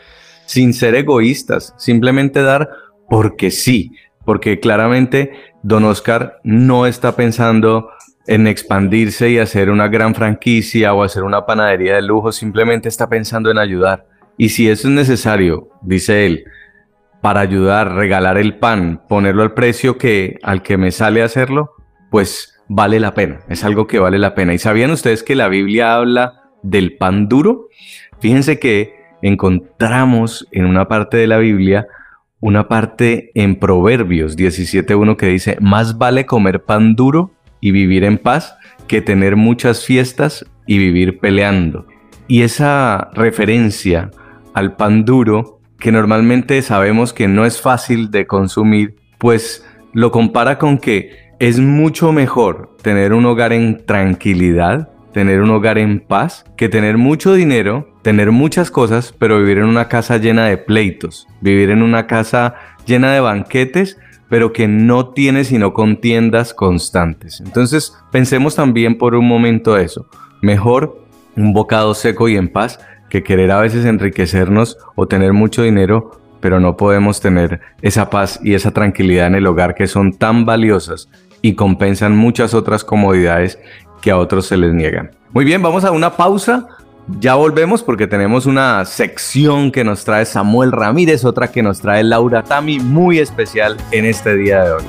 [0.45, 2.69] sin ser egoístas, simplemente dar
[3.09, 3.93] porque sí,
[4.27, 7.89] porque claramente Don Oscar no está pensando
[8.27, 13.09] en expandirse y hacer una gran franquicia o hacer una panadería de lujo, simplemente está
[13.09, 14.07] pensando en ayudar.
[14.37, 16.45] Y si eso es necesario, dice él,
[17.23, 21.71] para ayudar, regalar el pan, ponerlo al precio que al que me sale hacerlo,
[22.11, 24.55] pues vale la pena, es algo que vale la pena.
[24.55, 27.69] ¿Y sabían ustedes que la Biblia habla del pan duro?
[28.21, 31.89] Fíjense que encontramos en una parte de la Biblia
[32.39, 38.19] una parte en Proverbios 17.1 que dice, más vale comer pan duro y vivir en
[38.19, 38.57] paz
[38.87, 41.87] que tener muchas fiestas y vivir peleando.
[42.29, 44.13] Y esa referencia
[44.55, 50.57] al pan duro que normalmente sabemos que no es fácil de consumir, pues lo compara
[50.57, 56.45] con que es mucho mejor tener un hogar en tranquilidad, tener un hogar en paz,
[56.55, 61.27] que tener mucho dinero, tener muchas cosas, pero vivir en una casa llena de pleitos,
[61.41, 63.97] vivir en una casa llena de banquetes,
[64.29, 67.41] pero que no tiene sino contiendas constantes.
[67.41, 70.07] Entonces pensemos también por un momento eso.
[70.43, 71.03] Mejor
[71.37, 76.21] un bocado seco y en paz que querer a veces enriquecernos o tener mucho dinero,
[76.41, 80.45] pero no podemos tener esa paz y esa tranquilidad en el hogar que son tan
[80.45, 81.09] valiosas
[81.43, 83.59] y compensan muchas otras comodidades
[84.01, 85.11] que a otros se les niegan.
[85.33, 86.69] Muy bien, vamos a una pausa.
[87.19, 92.05] Ya volvemos porque tenemos una sección que nos trae Samuel Ramírez, otra que nos trae
[92.05, 94.85] Laura Tami, muy especial en este día de hoy.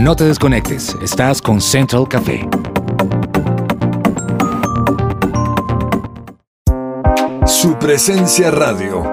[0.00, 2.48] No te desconectes, estás con Central Café.
[7.46, 9.12] Su presencia radio.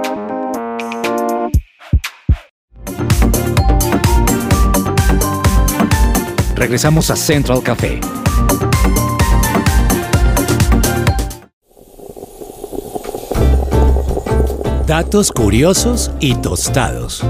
[6.55, 7.99] Regresamos a Central Café.
[14.85, 17.25] Datos curiosos y tostados.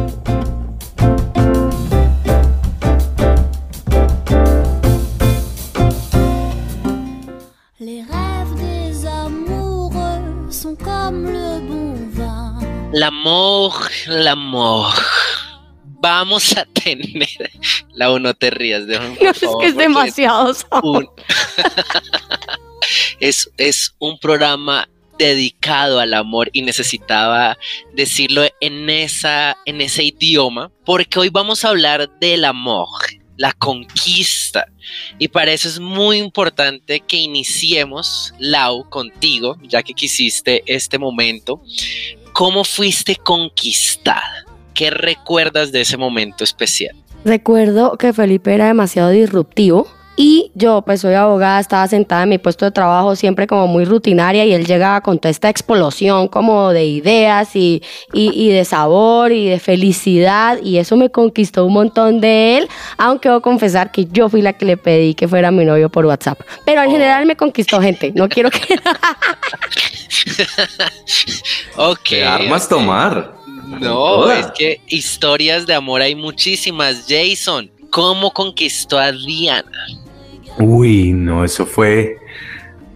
[12.97, 12.99] Vin.
[12.99, 13.73] L'amor,
[14.07, 14.93] l'amor.
[15.99, 17.51] Vamos a tener.
[17.93, 21.09] La uno te rías de No, es que es demasiado un-
[23.19, 27.57] es, es un programa dedicado al amor y necesitaba
[27.93, 32.87] decirlo en, esa, en ese idioma, porque hoy vamos a hablar del amor,
[33.35, 34.67] la conquista.
[35.17, 41.61] Y para eso es muy importante que iniciemos, Lau, contigo, ya que quisiste este momento.
[42.37, 44.45] ¿Cómo fuiste conquistada?
[44.75, 46.95] ¿Qué recuerdas de ese momento especial?
[47.25, 49.87] Recuerdo que Felipe era demasiado disruptivo
[50.19, 53.85] y yo pues soy abogada, estaba sentada en mi puesto de trabajo siempre como muy
[53.85, 58.65] rutinaria y él llegaba con toda esta explosión como de ideas y, y, y de
[58.65, 63.91] sabor y de felicidad y eso me conquistó un montón de él, aunque debo confesar
[63.91, 66.39] que yo fui la que le pedí que fuera mi novio por WhatsApp.
[66.65, 68.79] Pero en general me conquistó gente, no quiero que...
[71.77, 71.99] Ok.
[72.03, 73.35] ¿Qué armas tomar?
[73.67, 77.05] No, es que historias de amor hay muchísimas.
[77.07, 80.06] Jason, ¿cómo conquistó a Diana?
[80.59, 82.17] Uy, no, eso fue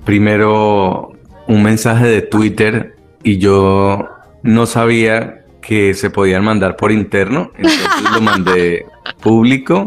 [0.03, 1.13] primero
[1.47, 4.09] un mensaje de Twitter y yo
[4.41, 8.85] no sabía que se podían mandar por interno, entonces lo mandé
[9.21, 9.85] público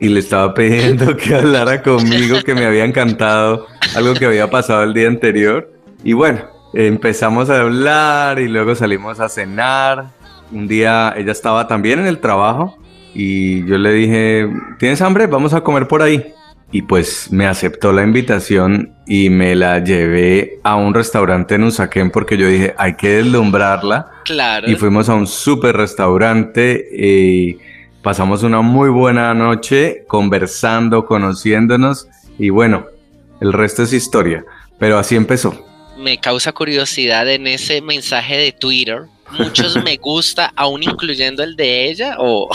[0.00, 4.82] y le estaba pidiendo que hablara conmigo, que me había encantado algo que había pasado
[4.82, 5.70] el día anterior.
[6.02, 6.40] Y bueno,
[6.72, 10.06] empezamos a hablar y luego salimos a cenar.
[10.50, 12.78] Un día ella estaba también en el trabajo
[13.14, 15.26] y yo le dije, ¿tienes hambre?
[15.26, 16.32] Vamos a comer por ahí.
[16.76, 22.10] Y pues me aceptó la invitación y me la llevé a un restaurante en Usaquén
[22.10, 24.10] porque yo dije, hay que deslumbrarla.
[24.26, 24.70] Claro.
[24.70, 27.56] Y fuimos a un súper restaurante y
[28.02, 32.08] pasamos una muy buena noche conversando, conociéndonos
[32.38, 32.84] y bueno,
[33.40, 34.44] el resto es historia.
[34.78, 35.66] Pero así empezó.
[35.96, 39.04] Me causa curiosidad en ese mensaje de Twitter.
[39.30, 42.48] Muchos me gusta, aún incluyendo el de ella, o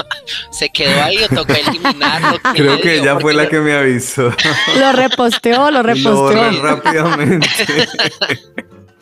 [0.50, 2.38] se quedó ahí o toca eliminarlo.
[2.54, 4.32] ¿Qué Creo que ella fue la lo- que me avisó.
[4.78, 6.62] Lo reposteó, lo Lo reposteó.
[6.62, 7.48] rápidamente.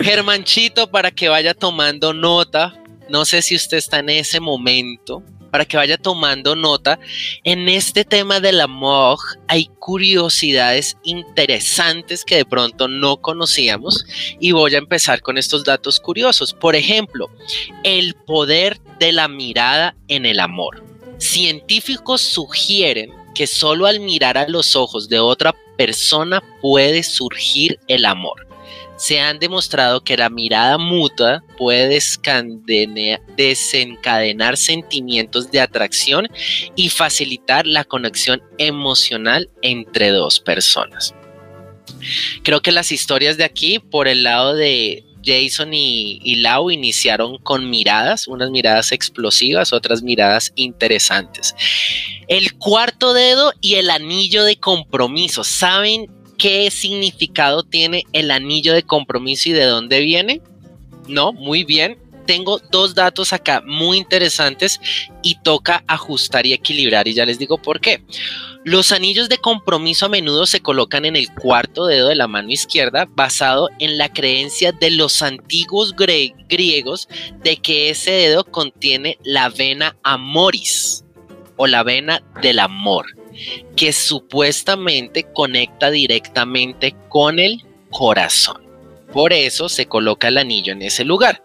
[0.00, 2.74] Germanchito, para que vaya tomando nota,
[3.08, 5.22] no sé si usted está en ese momento,
[5.56, 7.00] para que vaya tomando nota,
[7.42, 14.04] en este tema del amor hay curiosidades interesantes que de pronto no conocíamos
[14.38, 16.52] y voy a empezar con estos datos curiosos.
[16.52, 17.30] Por ejemplo,
[17.84, 20.84] el poder de la mirada en el amor.
[21.16, 28.04] Científicos sugieren que solo al mirar a los ojos de otra persona puede surgir el
[28.04, 28.45] amor
[28.96, 32.00] se han demostrado que la mirada mutua puede
[33.36, 36.28] desencadenar sentimientos de atracción
[36.74, 41.14] y facilitar la conexión emocional entre dos personas.
[42.42, 47.38] Creo que las historias de aquí, por el lado de Jason y, y Lau, iniciaron
[47.38, 51.54] con miradas, unas miradas explosivas, otras miradas interesantes.
[52.28, 55.44] El cuarto dedo y el anillo de compromiso.
[55.44, 60.40] ¿Saben qué significado tiene el anillo de compromiso y de dónde viene?
[61.08, 61.98] No, muy bien.
[62.26, 64.80] Tengo dos datos acá muy interesantes
[65.22, 68.02] y toca ajustar y equilibrar y ya les digo por qué.
[68.64, 72.50] Los anillos de compromiso a menudo se colocan en el cuarto dedo de la mano
[72.50, 77.08] izquierda basado en la creencia de los antiguos griegos
[77.44, 81.04] de que ese dedo contiene la vena amoris
[81.54, 83.06] o la vena del amor
[83.76, 88.66] que supuestamente conecta directamente con el corazón.
[89.12, 91.42] Por eso se coloca el anillo en ese lugar.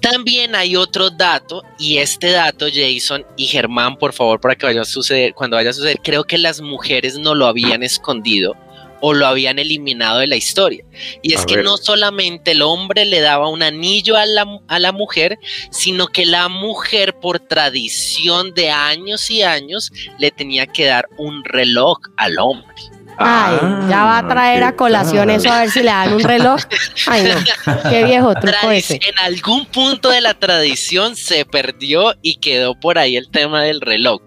[0.00, 4.82] También hay otro dato, y este dato, Jason y Germán, por favor, para que vaya
[4.82, 8.54] a suceder, cuando vaya a suceder, creo que las mujeres no lo habían escondido
[9.00, 10.84] o lo habían eliminado de la historia.
[11.22, 11.64] Y es A que ver.
[11.64, 15.38] no solamente el hombre le daba un anillo a la, a la mujer,
[15.70, 21.44] sino que la mujer, por tradición de años y años, le tenía que dar un
[21.44, 22.74] reloj al hombre.
[23.20, 23.56] Ay,
[23.90, 26.60] ya va a traer a colación eso a ver si le dan un reloj.
[27.08, 27.90] Ay, no.
[27.90, 29.00] Qué viejo truco ese.
[29.02, 33.80] En algún punto de la tradición se perdió y quedó por ahí el tema del
[33.80, 34.20] reloj.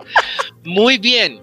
[0.65, 1.41] Muy bien.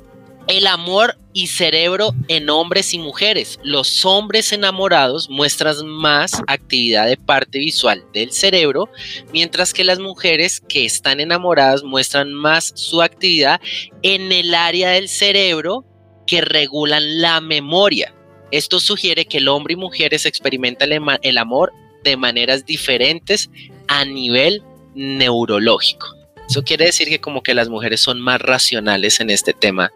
[0.48, 3.61] El amor y cerebro en hombres y mujeres.
[3.62, 8.88] Los hombres enamorados muestran más actividad de parte visual del cerebro,
[9.30, 13.61] mientras que las mujeres que están enamoradas muestran más su actividad
[14.02, 15.84] en el área del cerebro
[16.26, 18.14] que regulan la memoria.
[18.50, 23.50] Esto sugiere que el hombre y mujeres experimentan el el amor de maneras diferentes
[23.87, 24.62] a nivel
[24.94, 26.18] neurológico.
[26.48, 29.92] Eso quiere decir que como que las mujeres son más racionales en este tema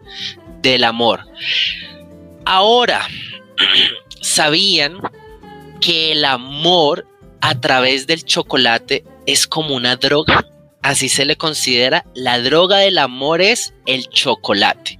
[0.63, 1.21] del amor.
[2.45, 3.07] Ahora,
[4.21, 4.99] ¿sabían
[5.81, 7.07] que el amor
[7.41, 10.47] a través del chocolate es como una droga?
[10.83, 12.05] Así se le considera.
[12.15, 14.99] La droga del amor es el chocolate.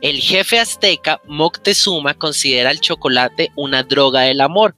[0.00, 4.76] El jefe azteca Moctezuma considera el chocolate una droga del amor.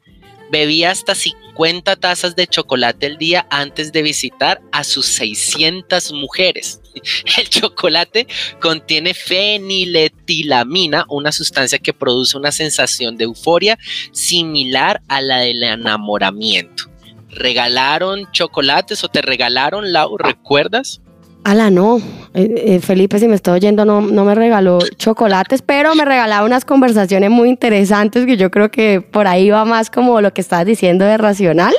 [0.50, 6.80] Bebía hasta 50 tazas de chocolate al día antes de visitar a sus 600 mujeres.
[7.38, 8.26] El chocolate
[8.60, 13.78] contiene feniletilamina, una sustancia que produce una sensación de euforia
[14.12, 16.84] similar a la del enamoramiento.
[17.28, 20.16] ¿Regalaron chocolates o te regalaron, Lau?
[20.16, 21.00] ¿Recuerdas?
[21.48, 21.98] Ala, no.
[22.34, 26.44] Eh, eh, Felipe, si me estoy oyendo, no, no me regaló chocolates, pero me regalaba
[26.44, 30.40] unas conversaciones muy interesantes que yo creo que por ahí va más como lo que
[30.40, 31.72] estabas diciendo de racional,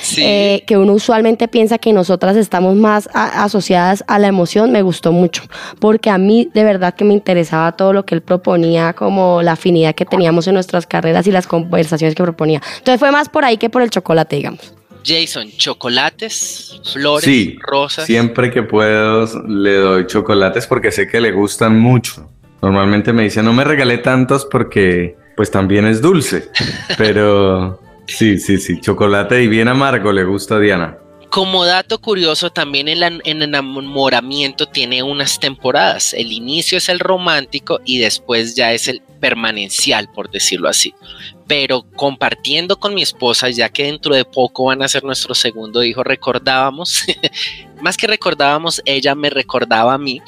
[0.00, 0.22] Sí.
[0.24, 4.72] eh, que uno usualmente piensa que nosotras estamos más a- asociadas a la emoción.
[4.72, 5.42] Me gustó mucho,
[5.80, 9.52] porque a mí de verdad que me interesaba todo lo que él proponía, como la
[9.52, 12.62] afinidad que teníamos en nuestras carreras y las conversaciones que proponía.
[12.78, 14.72] Entonces fue más por ahí que por el chocolate, digamos.
[15.04, 18.06] Jason, chocolates, flores, Sí, rosas.
[18.06, 22.28] siempre que puedo le doy chocolates porque sé que le gustan mucho.
[22.62, 26.48] Normalmente me dice, no me regalé tantos porque pues también es dulce.
[26.98, 30.96] Pero sí, sí, sí, chocolate y bien amargo le gusta a Diana.
[31.30, 36.12] Como dato curioso, también el, el enamoramiento tiene unas temporadas.
[36.12, 40.94] El inicio es el romántico y después ya es el permanencial, por decirlo así.
[41.46, 45.82] Pero compartiendo con mi esposa, ya que dentro de poco van a ser nuestro segundo
[45.84, 47.04] hijo, recordábamos,
[47.82, 50.22] más que recordábamos, ella me recordaba a mí,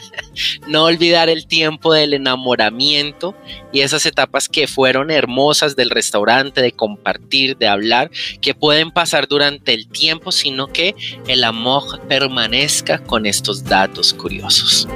[0.66, 3.34] no olvidar el tiempo del enamoramiento
[3.72, 9.28] y esas etapas que fueron hermosas del restaurante, de compartir, de hablar, que pueden pasar
[9.28, 10.94] durante el tiempo, sino que
[11.26, 14.86] el amor permanezca con estos datos curiosos.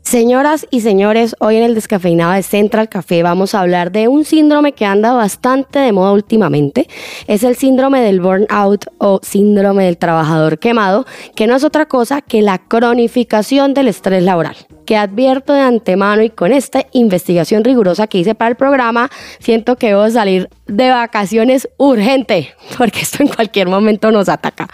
[0.05, 4.23] Señoras y señores, hoy en el descafeinado de Central Café vamos a hablar de un
[4.23, 6.87] síndrome que anda bastante de moda últimamente.
[7.25, 12.21] Es el síndrome del burnout o síndrome del trabajador quemado, que no es otra cosa
[12.21, 14.55] que la cronificación del estrés laboral
[14.85, 19.09] que advierto de antemano y con esta investigación rigurosa que hice para el programa,
[19.39, 24.67] siento que debo salir de vacaciones urgente, porque esto en cualquier momento nos ataca.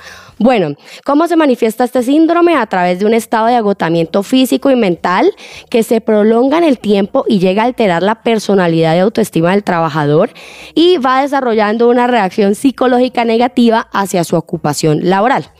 [0.44, 0.74] Bueno,
[1.06, 2.56] ¿cómo se manifiesta este síndrome?
[2.56, 5.32] A través de un estado de agotamiento físico y mental
[5.70, 9.64] que se prolonga en el tiempo y llega a alterar la personalidad y autoestima del
[9.64, 10.32] trabajador
[10.74, 15.52] y va desarrollando una reacción psicológica negativa hacia su ocupación laboral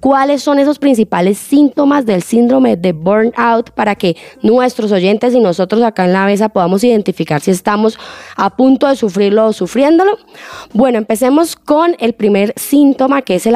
[0.00, 5.82] cuáles son esos principales síntomas del síndrome de burnout para que nuestros oyentes y nosotros
[5.82, 7.98] acá en la mesa podamos identificar si estamos
[8.36, 10.18] a punto de sufrirlo o sufriéndolo.
[10.72, 13.54] Bueno, empecemos con el primer síntoma que es el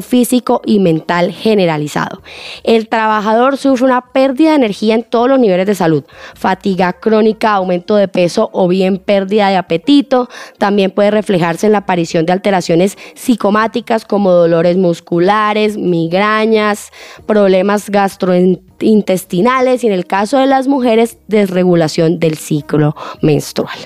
[0.00, 2.22] físico y mental generalizado.
[2.64, 7.54] El trabajador sufre una pérdida de energía en todos los niveles de salud, fatiga crónica,
[7.54, 10.28] aumento de peso o bien pérdida de apetito.
[10.58, 16.90] También puede reflejarse en la aparición de alteraciones psicomáticas como dolores musculares, migrañas,
[17.26, 23.76] problemas gastrointestinales y en el caso de las mujeres, desregulación del ciclo menstrual.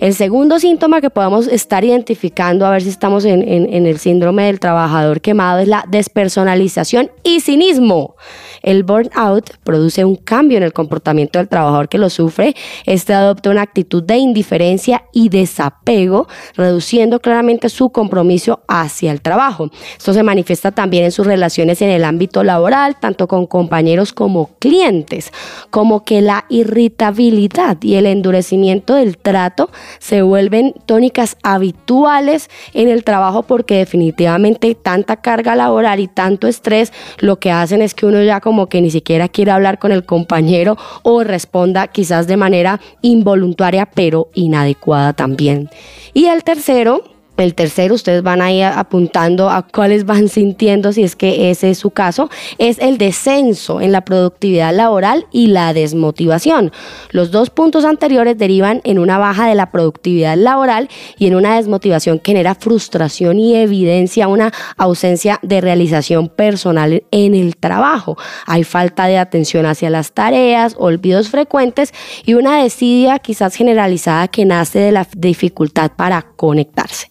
[0.00, 4.44] El segundo síntoma que podemos estar identificando, a ver si estamos en, en el síndrome
[4.44, 8.16] del trabajador quemado, es la despersonalización y cinismo.
[8.62, 12.54] El burnout produce un cambio en el comportamiento del trabajador que lo sufre.
[12.86, 19.70] Este adopta una actitud de indiferencia y desapego, reduciendo claramente su compromiso hacia el trabajo.
[19.96, 24.12] Esto se manifiesta también en sus relaciones en el ámbito laboral, tanto con compañeros
[24.58, 25.32] clientes,
[25.70, 33.04] como que la irritabilidad y el endurecimiento del trato se vuelven tónicas habituales en el
[33.04, 38.22] trabajo porque definitivamente tanta carga laboral y tanto estrés lo que hacen es que uno
[38.22, 42.80] ya como que ni siquiera quiere hablar con el compañero o responda quizás de manera
[43.00, 45.70] involuntaria pero inadecuada también.
[46.14, 51.02] Y el tercero el tercero, ustedes van a ir apuntando a cuáles van sintiendo, si
[51.02, 55.72] es que ese es su caso, es el descenso en la productividad laboral y la
[55.72, 56.72] desmotivación.
[57.10, 61.56] Los dos puntos anteriores derivan en una baja de la productividad laboral y en una
[61.56, 68.16] desmotivación que genera frustración y evidencia una ausencia de realización personal en el trabajo.
[68.46, 71.92] Hay falta de atención hacia las tareas, olvidos frecuentes
[72.24, 77.08] y una desidia quizás generalizada que nace de la dificultad para conectarse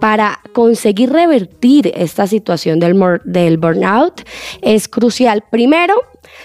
[0.00, 4.22] para conseguir revertir esta situación del, del burnout
[4.62, 5.94] es crucial, primero,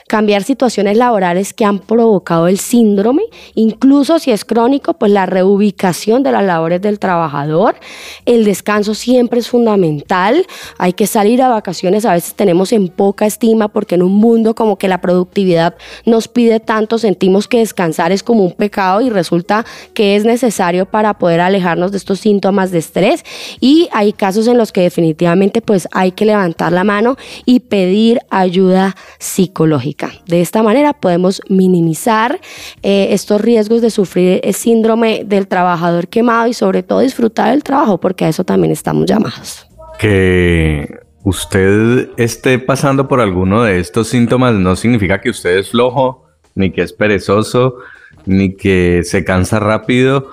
[0.07, 3.23] cambiar situaciones laborales que han provocado el síndrome,
[3.55, 7.75] incluso si es crónico, pues la reubicación de las labores del trabajador.
[8.25, 10.45] El descanso siempre es fundamental,
[10.77, 14.55] hay que salir a vacaciones, a veces tenemos en poca estima porque en un mundo
[14.55, 15.75] como que la productividad
[16.05, 20.85] nos pide tanto, sentimos que descansar es como un pecado y resulta que es necesario
[20.85, 23.23] para poder alejarnos de estos síntomas de estrés
[23.59, 28.19] y hay casos en los que definitivamente pues hay que levantar la mano y pedir
[28.29, 29.70] ayuda psicológica.
[30.27, 32.39] De esta manera podemos minimizar
[32.83, 37.63] eh, estos riesgos de sufrir el síndrome del trabajador quemado y sobre todo disfrutar del
[37.63, 39.67] trabajo, porque a eso también estamos llamados.
[39.99, 46.25] Que usted esté pasando por alguno de estos síntomas no significa que usted es flojo,
[46.55, 47.75] ni que es perezoso,
[48.25, 50.27] ni que se cansa rápido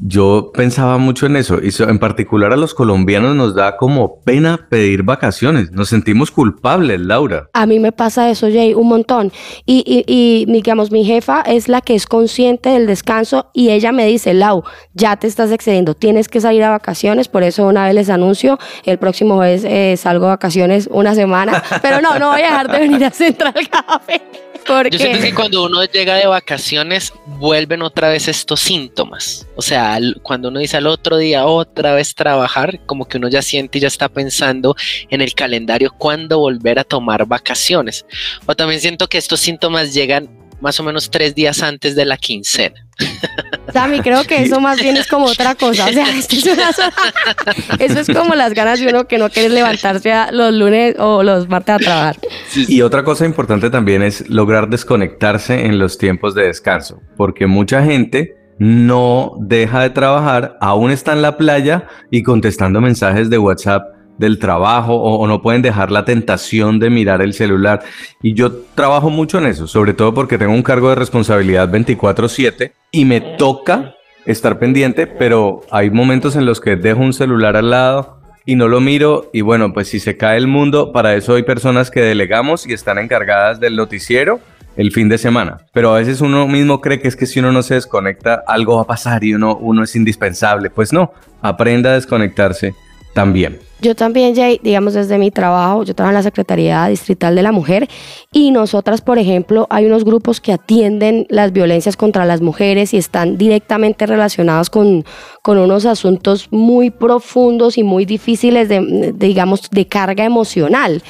[0.00, 4.66] yo pensaba mucho en eso y en particular a los colombianos nos da como pena
[4.68, 5.72] pedir vacaciones.
[5.72, 7.48] Nos sentimos culpables, Laura.
[7.52, 9.32] A mí me pasa eso, Jay, un montón.
[9.66, 13.92] Y, y, y digamos, mi jefa es la que es consciente del descanso y ella
[13.92, 14.62] me dice, Lau,
[14.94, 17.28] ya te estás excediendo, tienes que salir a vacaciones.
[17.28, 21.62] Por eso una vez les anuncio, el próximo mes eh, salgo a vacaciones una semana.
[21.82, 24.47] Pero no, no voy a dejar de venir a Central Café.
[24.90, 29.46] Yo siento que cuando uno llega de vacaciones vuelven otra vez estos síntomas.
[29.56, 33.40] O sea, cuando uno dice al otro día otra vez trabajar, como que uno ya
[33.40, 34.76] siente y ya está pensando
[35.08, 38.04] en el calendario cuándo volver a tomar vacaciones.
[38.46, 40.28] O también siento que estos síntomas llegan
[40.60, 42.86] más o menos tres días antes de la quincena.
[43.72, 45.86] Tami, creo que eso más bien es como otra cosa.
[45.86, 46.70] O sea, esto es una
[47.78, 51.22] eso es como las ganas de uno que no quiere levantarse a los lunes o
[51.22, 52.16] los martes a trabajar.
[52.54, 57.82] Y otra cosa importante también es lograr desconectarse en los tiempos de descanso, porque mucha
[57.82, 63.97] gente no deja de trabajar, aún está en la playa y contestando mensajes de WhatsApp
[64.18, 67.82] del trabajo o, o no pueden dejar la tentación de mirar el celular.
[68.22, 72.72] Y yo trabajo mucho en eso, sobre todo porque tengo un cargo de responsabilidad 24/7
[72.90, 73.94] y me toca
[74.26, 78.68] estar pendiente, pero hay momentos en los que dejo un celular al lado y no
[78.68, 82.00] lo miro y bueno, pues si se cae el mundo, para eso hay personas que
[82.00, 84.40] delegamos y están encargadas del noticiero
[84.78, 85.58] el fin de semana.
[85.72, 88.76] Pero a veces uno mismo cree que es que si uno no se desconecta, algo
[88.76, 90.70] va a pasar y uno, uno es indispensable.
[90.70, 91.12] Pues no,
[91.42, 92.74] aprenda a desconectarse
[93.12, 93.58] también.
[93.80, 97.52] Yo también, Jay, digamos desde mi trabajo, yo trabajo en la Secretaría Distrital de la
[97.52, 97.88] Mujer
[98.32, 102.96] y nosotras, por ejemplo, hay unos grupos que atienden las violencias contra las mujeres y
[102.96, 105.04] están directamente relacionados con,
[105.42, 111.00] con unos asuntos muy profundos y muy difíciles de, digamos, de carga emocional.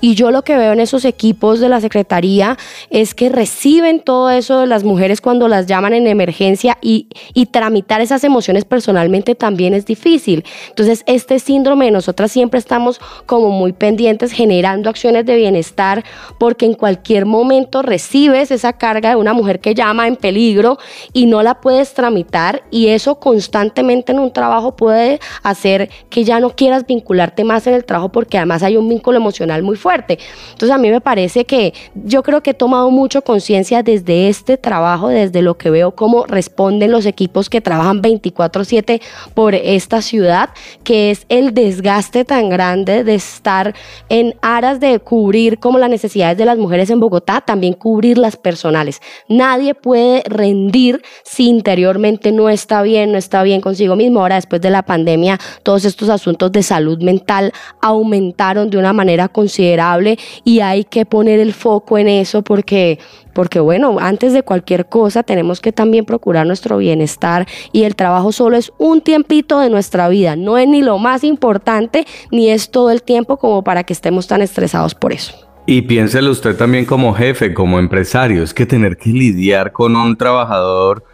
[0.00, 2.58] Y yo lo que veo en esos equipos de la Secretaría
[2.90, 7.46] es que reciben todo eso de las mujeres cuando las llaman en emergencia y, y
[7.46, 10.44] tramitar esas emociones personalmente también es difícil.
[10.70, 16.02] Entonces, este síndrome de nosotros nosotras siempre estamos como muy pendientes generando acciones de bienestar
[16.38, 20.78] porque en cualquier momento recibes esa carga de una mujer que llama en peligro
[21.12, 26.40] y no la puedes tramitar y eso constantemente en un trabajo puede hacer que ya
[26.40, 30.18] no quieras vincularte más en el trabajo porque además hay un vínculo emocional muy fuerte.
[30.52, 34.56] Entonces a mí me parece que yo creo que he tomado mucho conciencia desde este
[34.56, 39.02] trabajo, desde lo que veo cómo responden los equipos que trabajan 24/7
[39.34, 40.48] por esta ciudad,
[40.82, 43.74] que es el desgaste tan grande de estar
[44.08, 48.36] en aras de cubrir como las necesidades de las mujeres en Bogotá, también cubrir las
[48.36, 49.00] personales.
[49.28, 54.20] Nadie puede rendir si interiormente no está bien, no está bien consigo mismo.
[54.20, 59.28] Ahora, después de la pandemia, todos estos asuntos de salud mental aumentaron de una manera
[59.28, 62.98] considerable y hay que poner el foco en eso porque
[63.36, 68.32] porque bueno, antes de cualquier cosa tenemos que también procurar nuestro bienestar y el trabajo
[68.32, 72.70] solo es un tiempito de nuestra vida, no es ni lo más importante ni es
[72.70, 75.34] todo el tiempo como para que estemos tan estresados por eso.
[75.66, 80.16] Y piénselo usted también como jefe, como empresario, es que tener que lidiar con un
[80.16, 81.04] trabajador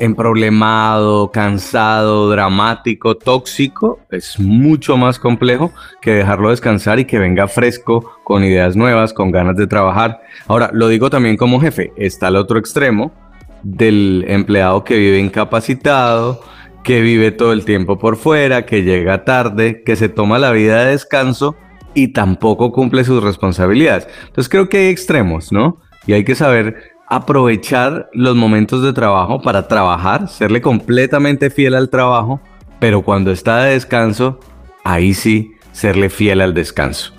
[0.00, 8.12] emproblemado, cansado, dramático, tóxico, es mucho más complejo que dejarlo descansar y que venga fresco,
[8.24, 10.20] con ideas nuevas, con ganas de trabajar.
[10.48, 13.12] Ahora, lo digo también como jefe, está al otro extremo
[13.62, 16.40] del empleado que vive incapacitado,
[16.82, 20.84] que vive todo el tiempo por fuera, que llega tarde, que se toma la vida
[20.84, 21.56] de descanso
[21.94, 24.08] y tampoco cumple sus responsabilidades.
[24.26, 25.78] Entonces creo que hay extremos, ¿no?
[26.06, 31.90] Y hay que saber aprovechar los momentos de trabajo para trabajar, serle completamente fiel al
[31.90, 32.40] trabajo,
[32.78, 34.38] pero cuando está de descanso,
[34.84, 37.12] ahí sí, serle fiel al descanso.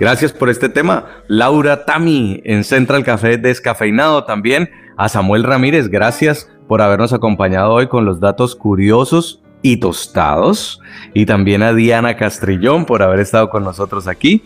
[0.00, 1.06] Gracias por este tema.
[1.28, 4.68] Laura Tami en Central Café Descafeinado también.
[4.98, 10.80] A Samuel Ramírez, gracias por habernos acompañado hoy con los datos curiosos y tostados.
[11.14, 14.42] Y también a Diana Castrillón por haber estado con nosotros aquí.